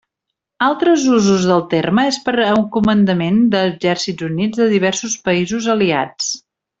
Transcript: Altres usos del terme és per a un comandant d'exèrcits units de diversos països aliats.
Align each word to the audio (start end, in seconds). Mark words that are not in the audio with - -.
Altres 0.67 1.03
usos 1.17 1.43
del 1.49 1.59
terme 1.73 2.05
és 2.13 2.17
per 2.29 2.33
a 2.47 2.49
un 2.61 2.65
comandant 2.77 3.37
d'exèrcits 3.55 4.29
units 4.31 4.63
de 4.65 4.69
diversos 4.75 5.19
països 5.29 5.69
aliats. 5.79 6.33